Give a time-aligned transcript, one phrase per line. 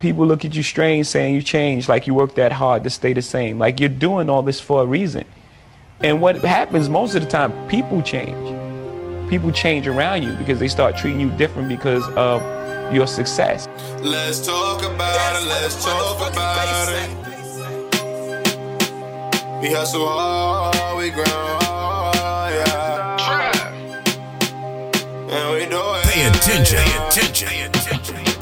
[0.00, 3.12] people look at you strange saying you changed, like you worked that hard to stay
[3.12, 3.58] the same.
[3.58, 5.24] Like you're doing all this for a reason.
[6.00, 8.38] And what happens most of the time, people change.
[9.28, 12.40] People change around you because they start treating you different because of
[12.94, 13.66] your success.
[14.00, 17.10] Let's talk about it, let's talk about it.
[19.60, 23.18] We hustle hard, we grind hard, yeah.
[25.28, 26.04] And we do it.
[26.04, 26.78] Pay attention.
[26.78, 27.48] Pay attention.
[27.48, 28.37] Pay attention.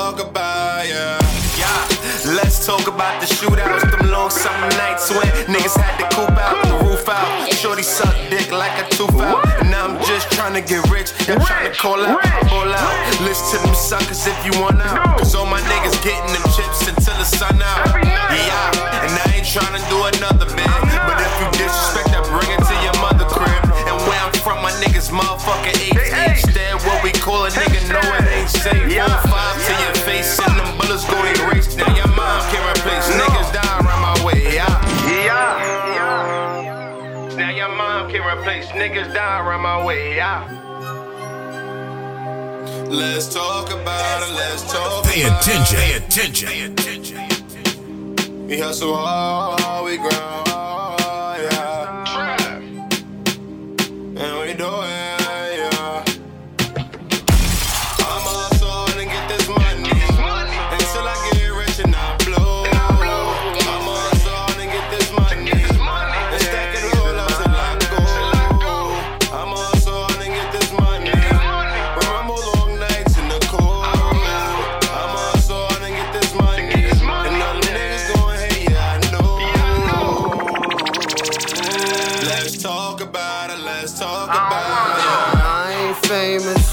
[0.00, 1.20] Talk about yeah.
[1.60, 6.32] Yeah, let's talk about the shootouts, them long summer nights when niggas had to coop
[6.40, 7.52] out, the roof out.
[7.52, 9.44] Shorty suck dick like a tooth out.
[9.60, 13.20] And now I'm just trying to get rich, y'all trying to call out, ball out.
[13.28, 15.18] Listen to them suckers if you want out.
[15.18, 17.84] Cause all my niggas getting them chips until the sun out.
[18.00, 20.99] Yeah, and I ain't trying to do another man.
[38.50, 40.16] Mom niggas die around my way.
[40.16, 40.44] Yeah.
[42.88, 44.34] Let's talk about it.
[44.34, 45.78] Let's talk Pay about attention.
[45.78, 45.82] it.
[45.82, 46.48] Pay attention.
[46.48, 48.46] Pay attention.
[48.46, 50.48] We hustle hard, we grind
[83.78, 85.42] let's talk about it.
[85.42, 86.72] I ain't famous.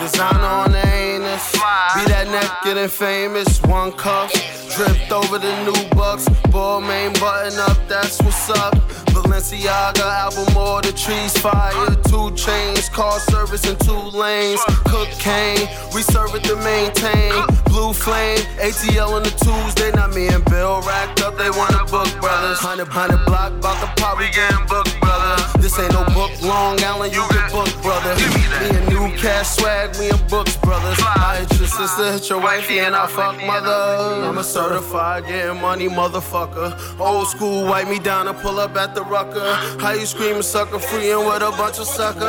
[0.00, 1.52] Designer on the anus.
[1.52, 3.60] Be that naked and famous.
[3.62, 4.32] One cuff.
[4.76, 6.28] Dripped over the new bucks.
[6.50, 8.74] Balmain button up, that's what's up.
[9.10, 11.94] Balenciaga album, all the trees fire.
[12.08, 14.60] Two chains, car service in two lanes.
[14.86, 17.32] Cocaine, we serve it to maintain.
[17.66, 19.90] Blue flame, ATL on the Tuesday.
[19.92, 22.58] Not me and Bill racked up, they wanna book brothers.
[22.58, 24.49] Hundred, hundred block, bout the pop, we getting
[29.40, 30.98] and cash swag, me in books, brothers.
[31.00, 34.26] I hit your sister, hit your wifey, and I fuck mother.
[34.26, 37.00] I'm a certified getting money motherfucker.
[37.00, 39.54] Old school, wipe me down and pull up at the rucker.
[39.80, 42.22] How you screaming sucker free and with a bunch of suckers?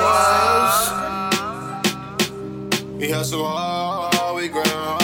[2.98, 5.01] We hustle hard, we grind